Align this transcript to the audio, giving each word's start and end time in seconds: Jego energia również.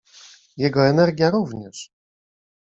Jego 0.57 0.81
energia 0.87 1.29
również. 1.31 1.91